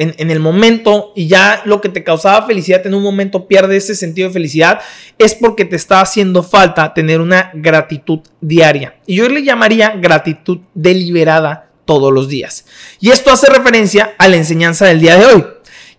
en, 0.00 0.30
el 0.30 0.40
momento 0.40 1.12
y 1.14 1.26
ya 1.28 1.62
lo 1.66 1.80
que 1.80 1.90
te 1.90 2.02
causaba 2.02 2.46
felicidad 2.46 2.86
en 2.86 2.94
un 2.94 3.02
momento 3.02 3.46
pierde 3.46 3.76
ese 3.76 3.94
sentido 3.94 4.28
de 4.28 4.34
felicidad, 4.34 4.80
es 5.18 5.34
porque 5.34 5.66
te 5.66 5.76
está 5.76 6.00
haciendo 6.00 6.42
falta 6.42 6.94
tener 6.94 7.20
una 7.20 7.50
gratitud 7.52 8.20
diaria. 8.40 8.96
Y 9.06 9.16
yo 9.16 9.28
le 9.28 9.42
llamaría 9.42 9.90
gratitud 9.90 10.60
deliberada 10.74 11.68
todos 11.84 12.12
los 12.12 12.28
días. 12.28 12.64
Y 13.00 13.10
esto 13.10 13.30
hace 13.30 13.50
referencia 13.50 14.14
a 14.16 14.28
la 14.28 14.36
enseñanza 14.36 14.86
del 14.86 15.00
día 15.00 15.16
de 15.16 15.26
hoy 15.26 15.44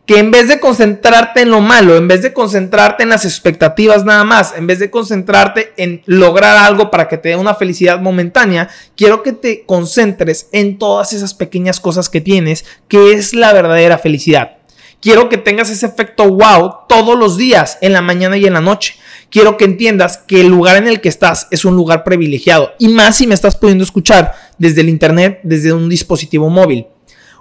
que 0.06 0.20
en 0.20 0.32
vez 0.32 0.48
de 0.48 0.60
concentrarte 0.60 1.42
en 1.42 1.52
lo 1.52 1.62
malo, 1.62 1.96
en 1.96 2.08
vez 2.08 2.22
de 2.22 2.34
concentrarte 2.34 3.04
en 3.04 3.10
las 3.10 3.24
expectativas 3.26 4.04
nada 4.04 4.24
más, 4.24 4.54
en 4.58 4.68
vez 4.68 4.80
de 4.80 4.90
concentrarte 4.90 5.74
en 5.78 6.02
lograr 6.06 6.58
algo 6.58 6.90
para 6.90 7.08
que 7.08 7.18
te 7.18 7.30
dé 7.30 7.36
una 7.36 7.56
felicidad 7.56 8.02
momentánea, 8.02 8.70
quiero 8.96 9.24
que 9.24 9.34
te 9.34 9.64
concentres 9.66 10.50
en 10.52 10.78
todas 10.78 11.14
esas 11.14 11.34
pequeñas 11.34 11.80
cosas 11.80 12.10
que 12.10 12.22
tienes, 12.22 12.66
que 12.88 13.14
es 13.14 13.34
la 13.34 13.54
verdadera 13.54 13.98
felicidad. 13.98 14.58
Quiero 15.02 15.30
que 15.30 15.38
tengas 15.38 15.72
ese 15.72 15.88
efecto 15.88 16.30
wow 16.30 16.76
todos 16.88 17.18
los 17.18 17.36
días, 17.36 17.80
en 17.82 17.94
la 17.94 18.04
mañana 18.04 18.38
y 18.38 18.46
en 18.46 18.54
la 18.54 18.62
noche. 18.62 18.96
Quiero 19.32 19.58
que 19.58 19.66
entiendas 19.66 20.18
que 20.18 20.42
el 20.42 20.48
lugar 20.48 20.78
en 20.78 20.88
el 20.88 21.02
que 21.02 21.10
estás 21.10 21.48
es 21.50 21.66
un 21.66 21.76
lugar 21.76 22.04
privilegiado. 22.04 22.74
Y 22.78 22.90
más 22.90 23.18
si 23.18 23.26
me 23.26 23.34
estás 23.34 23.56
pudiendo 23.56 23.84
escuchar 23.84 24.36
desde 24.60 24.82
el 24.82 24.90
internet, 24.90 25.40
desde 25.42 25.74
un 25.74 25.90
dispositivo 25.90 26.50
móvil. 26.50 26.86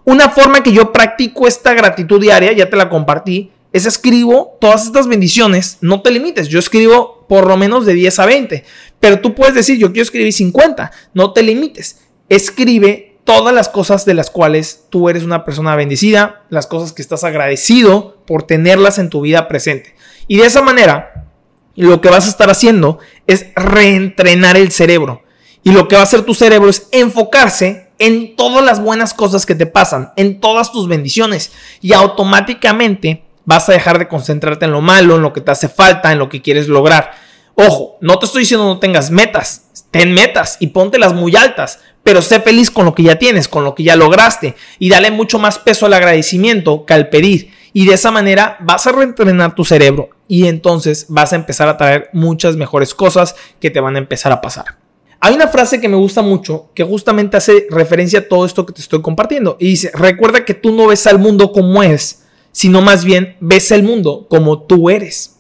Una 0.04 0.30
forma 0.30 0.62
que 0.62 0.73
yo 0.73 0.92
practico 0.92 1.47
esta 1.47 1.75
gratitud 1.75 2.21
diaria, 2.21 2.52
ya 2.52 2.71
te 2.71 2.76
la 2.76 2.88
compartí, 2.88 3.50
es 3.73 3.87
escribo 3.87 4.57
todas 4.61 4.87
estas 4.87 5.07
bendiciones. 5.07 5.78
No 5.80 6.02
te 6.02 6.11
limites, 6.11 6.49
yo 6.49 6.59
escribo 6.59 7.26
por 7.28 7.47
lo 7.47 7.57
menos 7.57 7.87
de 7.87 7.95
10 7.95 8.19
a 8.19 8.26
20, 8.26 8.64
pero 8.99 9.21
tú 9.21 9.35
puedes 9.35 9.54
decir, 9.54 9.78
yo 9.78 9.92
quiero 9.92 10.02
escribir 10.02 10.33
50, 10.33 10.90
no 11.14 11.33
te 11.33 11.42
limites. 11.42 12.00
Escribe 12.28 13.19
todas 13.25 13.54
las 13.54 13.69
cosas 13.69 14.04
de 14.04 14.14
las 14.14 14.30
cuales 14.30 14.87
tú 14.90 15.09
eres 15.09 15.23
una 15.23 15.45
persona 15.45 15.76
bendecida, 15.76 16.42
las 16.49 16.66
cosas 16.66 16.92
que 16.92 17.02
estás 17.02 17.23
agradecido 17.23 18.16
por 18.26 18.42
tenerlas 18.42 18.99
en 18.99 19.11
tu 19.11 19.21
vida 19.21 19.47
presente. 19.47 19.95
Y 20.26 20.38
de 20.38 20.47
esa 20.47 20.62
manera, 20.62 21.28
lo 21.76 22.00
que 22.00 22.09
vas 22.09 22.26
a 22.26 22.30
estar 22.30 22.50
haciendo 22.50 22.99
es 23.26 23.47
reentrenar 23.54 24.57
el 24.57 24.73
cerebro. 24.73 25.23
Y 25.62 25.73
lo 25.73 25.88
que 25.88 25.95
va 25.95 26.02
a 26.02 26.04
hacer 26.04 26.23
tu 26.23 26.35
cerebro 26.35 26.71
es 26.71 26.88
enfocarse 26.90 27.89
en 28.00 28.35
todas 28.35 28.64
las 28.64 28.83
buenas 28.83 29.14
cosas 29.14 29.47
que 29.47 29.54
te 29.54 29.66
pasan, 29.66 30.12
en 30.16 30.40
todas 30.40 30.73
tus 30.73 30.88
bendiciones. 30.88 31.52
Y 31.80 31.92
automáticamente 31.92 33.23
vas 33.45 33.69
a 33.69 33.73
dejar 33.73 33.99
de 33.99 34.09
concentrarte 34.09 34.64
en 34.64 34.73
lo 34.73 34.80
malo, 34.80 35.16
en 35.16 35.23
lo 35.23 35.33
que 35.33 35.42
te 35.42 35.52
hace 35.52 35.69
falta, 35.69 36.11
en 36.11 36.19
lo 36.19 36.28
que 36.28 36.42
quieres 36.42 36.66
lograr. 36.66 37.12
Ojo, 37.54 37.99
no 38.00 38.19
te 38.19 38.25
estoy 38.25 38.42
diciendo 38.42 38.66
no 38.66 38.78
tengas 38.78 39.11
metas, 39.11 39.85
ten 39.90 40.14
metas 40.14 40.57
y 40.61 40.69
póntelas 40.69 41.12
muy 41.12 41.37
altas, 41.37 41.80
pero 42.02 42.23
sé 42.23 42.40
feliz 42.40 42.71
con 42.71 42.87
lo 42.87 42.95
que 42.95 43.02
ya 43.02 43.16
tienes, 43.16 43.49
con 43.49 43.64
lo 43.64 43.75
que 43.75 43.83
ya 43.83 43.97
lograste 43.97 44.57
y 44.78 44.88
dale 44.88 45.11
mucho 45.11 45.38
más 45.38 45.59
peso 45.59 45.85
al 45.85 45.92
agradecimiento 45.92 46.87
que 46.87 46.95
al 46.95 47.11
pedir. 47.11 47.52
Y 47.75 47.87
de 47.87 47.95
esa 47.95 48.11
manera 48.11 48.57
vas 48.61 48.87
a 48.87 48.92
reentrenar 48.92 49.54
tu 49.54 49.64
cerebro 49.66 50.09
y 50.26 50.47
entonces 50.47 51.07
vas 51.11 51.35
a 51.35 51.37
empezar 51.37 51.69
a 51.69 51.76
traer 51.76 52.09
muchas 52.14 52.57
mejores 52.57 52.95
cosas 52.95 53.37
que 53.61 53.71
te 53.71 53.80
van 53.80 53.97
a 53.97 53.99
empezar 53.99 54.33
a 54.33 54.40
pasar. 54.40 54.79
Hay 55.22 55.34
una 55.34 55.48
frase 55.48 55.80
que 55.80 55.88
me 55.88 55.96
gusta 55.96 56.22
mucho 56.22 56.70
que 56.74 56.82
justamente 56.82 57.36
hace 57.36 57.66
referencia 57.70 58.20
a 58.20 58.28
todo 58.28 58.46
esto 58.46 58.64
que 58.64 58.72
te 58.72 58.80
estoy 58.80 59.02
compartiendo. 59.02 59.58
Y 59.60 59.66
dice, 59.66 59.90
recuerda 59.92 60.46
que 60.46 60.54
tú 60.54 60.72
no 60.72 60.86
ves 60.86 61.06
al 61.06 61.18
mundo 61.18 61.52
como 61.52 61.82
es, 61.82 62.24
sino 62.52 62.80
más 62.80 63.04
bien 63.04 63.36
ves 63.40 63.70
el 63.70 63.82
mundo 63.82 64.26
como 64.30 64.62
tú 64.62 64.88
eres. 64.88 65.36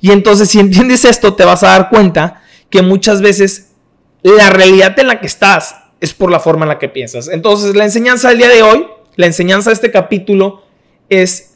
Y 0.00 0.10
entonces 0.10 0.48
si 0.50 0.58
entiendes 0.58 1.04
esto, 1.04 1.34
te 1.34 1.44
vas 1.44 1.62
a 1.62 1.68
dar 1.68 1.90
cuenta 1.90 2.42
que 2.70 2.82
muchas 2.82 3.22
veces 3.22 3.70
la 4.22 4.50
realidad 4.50 4.98
en 4.98 5.06
la 5.06 5.20
que 5.20 5.28
estás 5.28 5.76
es 6.00 6.12
por 6.12 6.30
la 6.32 6.40
forma 6.40 6.64
en 6.64 6.70
la 6.70 6.80
que 6.80 6.88
piensas. 6.88 7.28
Entonces 7.28 7.76
la 7.76 7.84
enseñanza 7.84 8.30
del 8.30 8.38
día 8.38 8.48
de 8.48 8.62
hoy, 8.62 8.86
la 9.14 9.26
enseñanza 9.26 9.70
de 9.70 9.74
este 9.74 9.92
capítulo 9.92 10.64
es, 11.08 11.54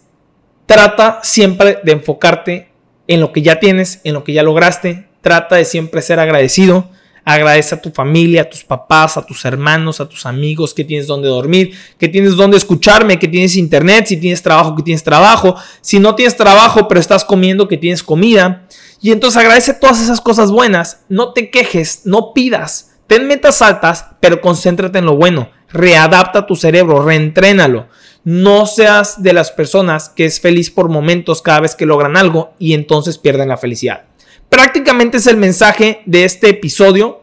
trata 0.66 1.18
siempre 1.24 1.78
de 1.82 1.92
enfocarte 1.92 2.68
en 3.08 3.20
lo 3.20 3.32
que 3.32 3.42
ya 3.42 3.58
tienes, 3.58 4.00
en 4.04 4.14
lo 4.14 4.22
que 4.22 4.32
ya 4.32 4.44
lograste, 4.44 5.08
trata 5.22 5.56
de 5.56 5.64
siempre 5.64 6.02
ser 6.02 6.20
agradecido 6.20 6.88
Agradece 7.30 7.74
a 7.74 7.82
tu 7.82 7.90
familia, 7.90 8.40
a 8.40 8.48
tus 8.48 8.64
papás, 8.64 9.18
a 9.18 9.26
tus 9.26 9.44
hermanos, 9.44 10.00
a 10.00 10.08
tus 10.08 10.24
amigos, 10.24 10.72
que 10.72 10.82
tienes 10.82 11.06
donde 11.06 11.28
dormir, 11.28 11.76
que 11.98 12.08
tienes 12.08 12.36
donde 12.36 12.56
escucharme, 12.56 13.18
que 13.18 13.28
tienes 13.28 13.54
internet, 13.54 14.06
si 14.06 14.16
tienes 14.16 14.42
trabajo, 14.42 14.74
que 14.74 14.82
tienes 14.82 15.04
trabajo, 15.04 15.54
si 15.82 15.98
no 15.98 16.14
tienes 16.14 16.38
trabajo 16.38 16.88
pero 16.88 16.98
estás 16.98 17.26
comiendo, 17.26 17.68
que 17.68 17.76
tienes 17.76 18.02
comida. 18.02 18.66
Y 19.02 19.12
entonces 19.12 19.36
agradece 19.36 19.74
todas 19.74 20.00
esas 20.00 20.22
cosas 20.22 20.50
buenas, 20.50 21.04
no 21.10 21.34
te 21.34 21.50
quejes, 21.50 22.06
no 22.06 22.32
pidas, 22.32 22.92
ten 23.06 23.26
metas 23.26 23.60
altas, 23.60 24.06
pero 24.20 24.40
concéntrate 24.40 24.98
en 24.98 25.04
lo 25.04 25.14
bueno, 25.14 25.50
readapta 25.70 26.46
tu 26.46 26.56
cerebro, 26.56 27.04
reentrénalo. 27.04 27.88
No 28.24 28.64
seas 28.64 29.22
de 29.22 29.34
las 29.34 29.50
personas 29.50 30.08
que 30.08 30.24
es 30.24 30.40
feliz 30.40 30.70
por 30.70 30.88
momentos 30.88 31.42
cada 31.42 31.60
vez 31.60 31.74
que 31.74 31.84
logran 31.84 32.16
algo 32.16 32.54
y 32.58 32.72
entonces 32.72 33.18
pierden 33.18 33.48
la 33.48 33.58
felicidad. 33.58 34.04
Prácticamente 34.48 35.18
es 35.18 35.26
el 35.26 35.36
mensaje 35.36 36.02
de 36.06 36.24
este 36.24 36.48
episodio. 36.48 37.17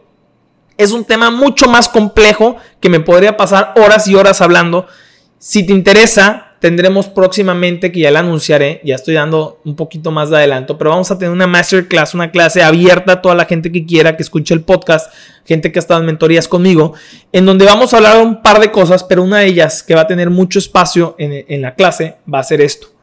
Es 0.78 0.92
un 0.92 1.04
tema 1.04 1.30
mucho 1.30 1.68
más 1.68 1.88
complejo 1.88 2.56
que 2.80 2.88
me 2.88 3.00
podría 3.00 3.36
pasar 3.36 3.72
horas 3.76 4.06
y 4.08 4.14
horas 4.14 4.40
hablando. 4.40 4.86
Si 5.38 5.64
te 5.64 5.72
interesa, 5.72 6.54
tendremos 6.60 7.08
próximamente, 7.08 7.92
que 7.92 8.00
ya 8.00 8.10
la 8.10 8.20
anunciaré, 8.20 8.80
ya 8.84 8.94
estoy 8.94 9.14
dando 9.14 9.60
un 9.64 9.76
poquito 9.76 10.10
más 10.10 10.30
de 10.30 10.36
adelanto, 10.36 10.76
pero 10.76 10.90
vamos 10.90 11.10
a 11.10 11.18
tener 11.18 11.32
una 11.32 11.46
masterclass, 11.46 12.14
una 12.14 12.30
clase 12.30 12.62
abierta 12.62 13.12
a 13.12 13.22
toda 13.22 13.34
la 13.34 13.44
gente 13.44 13.70
que 13.70 13.84
quiera, 13.86 14.16
que 14.16 14.22
escuche 14.22 14.54
el 14.54 14.62
podcast, 14.62 15.12
gente 15.44 15.72
que 15.72 15.78
ha 15.78 15.80
estado 15.80 16.00
en 16.00 16.06
mentorías 16.06 16.48
conmigo, 16.48 16.94
en 17.32 17.46
donde 17.46 17.64
vamos 17.64 17.92
a 17.92 17.98
hablar 17.98 18.22
un 18.22 18.42
par 18.42 18.60
de 18.60 18.70
cosas, 18.70 19.04
pero 19.04 19.22
una 19.22 19.38
de 19.38 19.46
ellas 19.46 19.82
que 19.82 19.94
va 19.94 20.02
a 20.02 20.06
tener 20.06 20.30
mucho 20.30 20.58
espacio 20.58 21.14
en, 21.18 21.44
en 21.48 21.62
la 21.62 21.74
clase 21.74 22.16
va 22.32 22.40
a 22.40 22.44
ser 22.44 22.60
esto 22.60 22.95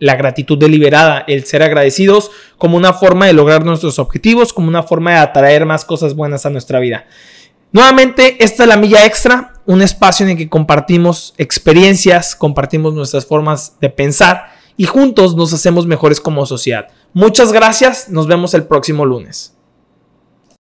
la 0.00 0.16
gratitud 0.16 0.58
deliberada, 0.58 1.24
el 1.28 1.44
ser 1.44 1.62
agradecidos 1.62 2.30
como 2.58 2.76
una 2.76 2.92
forma 2.92 3.26
de 3.26 3.32
lograr 3.32 3.64
nuestros 3.64 3.98
objetivos, 4.00 4.52
como 4.52 4.68
una 4.68 4.82
forma 4.82 5.12
de 5.12 5.18
atraer 5.18 5.64
más 5.64 5.84
cosas 5.84 6.14
buenas 6.14 6.44
a 6.44 6.50
nuestra 6.50 6.80
vida. 6.80 7.06
Nuevamente, 7.70 8.42
esta 8.44 8.64
es 8.64 8.68
la 8.68 8.76
milla 8.76 9.06
extra, 9.06 9.54
un 9.64 9.80
espacio 9.80 10.26
en 10.26 10.32
el 10.32 10.36
que 10.36 10.48
compartimos 10.48 11.34
experiencias, 11.38 12.34
compartimos 12.34 12.94
nuestras 12.94 13.24
formas 13.24 13.76
de 13.80 13.88
pensar 13.88 14.52
y 14.76 14.84
juntos 14.84 15.36
nos 15.36 15.52
hacemos 15.52 15.86
mejores 15.86 16.20
como 16.20 16.44
sociedad. 16.44 16.88
Muchas 17.14 17.52
gracias, 17.52 18.08
nos 18.08 18.26
vemos 18.26 18.54
el 18.54 18.64
próximo 18.64 19.06
lunes. 19.06 19.54